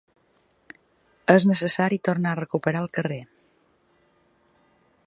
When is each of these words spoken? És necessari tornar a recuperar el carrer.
És 1.33 1.45
necessari 1.51 2.01
tornar 2.09 2.33
a 2.33 2.39
recuperar 2.41 2.83
el 2.87 2.91
carrer. 2.99 3.21